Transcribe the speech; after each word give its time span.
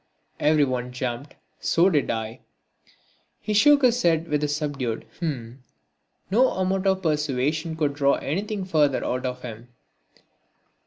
Everyone 0.39 0.91
jumped, 0.91 1.35
so 1.59 1.87
did 1.91 2.09
I. 2.09 2.39
He 3.39 3.53
shook 3.53 3.83
his 3.83 4.01
head 4.01 4.27
with 4.29 4.43
a 4.43 4.47
subdued 4.47 5.05
"h'm." 5.19 5.59
No 6.31 6.49
amount 6.53 6.87
of 6.87 7.03
persuasion 7.03 7.75
could 7.75 7.93
draw 7.93 8.13
anything 8.15 8.65
further 8.65 9.05
out 9.05 9.27
of 9.27 9.43
him. 9.43 9.67